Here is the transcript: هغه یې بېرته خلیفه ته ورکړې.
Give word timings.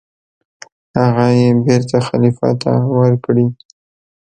هغه 1.01 1.25
یې 1.39 1.49
بېرته 1.65 1.97
خلیفه 2.07 2.49
ته 2.61 2.71
ورکړې. 2.97 3.45